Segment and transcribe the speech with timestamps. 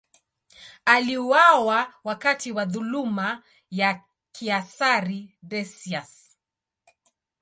[0.85, 4.01] Aliuawa wakati wa dhuluma ya
[4.39, 6.37] kaisari Decius.